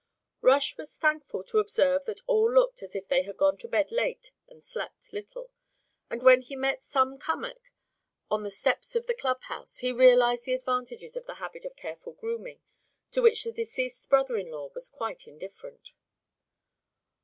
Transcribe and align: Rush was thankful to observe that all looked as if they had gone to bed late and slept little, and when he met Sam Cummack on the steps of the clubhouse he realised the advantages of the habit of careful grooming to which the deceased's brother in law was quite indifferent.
Rush 0.41 0.75
was 0.77 0.97
thankful 0.97 1.43
to 1.43 1.59
observe 1.59 2.05
that 2.05 2.21
all 2.25 2.51
looked 2.51 2.81
as 2.81 2.95
if 2.95 3.07
they 3.07 3.21
had 3.21 3.37
gone 3.37 3.55
to 3.57 3.67
bed 3.67 3.91
late 3.91 4.31
and 4.49 4.63
slept 4.63 5.13
little, 5.13 5.51
and 6.09 6.23
when 6.23 6.41
he 6.41 6.55
met 6.55 6.83
Sam 6.83 7.19
Cummack 7.19 7.71
on 8.27 8.41
the 8.41 8.49
steps 8.49 8.95
of 8.95 9.05
the 9.05 9.13
clubhouse 9.13 9.77
he 9.77 9.91
realised 9.91 10.45
the 10.45 10.55
advantages 10.55 11.15
of 11.15 11.27
the 11.27 11.35
habit 11.35 11.65
of 11.65 11.75
careful 11.75 12.13
grooming 12.13 12.63
to 13.11 13.21
which 13.21 13.43
the 13.43 13.51
deceased's 13.51 14.07
brother 14.07 14.37
in 14.37 14.49
law 14.49 14.71
was 14.73 14.89
quite 14.89 15.27
indifferent. 15.27 15.93